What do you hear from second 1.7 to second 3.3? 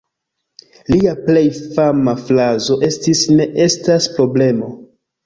fama frazo estis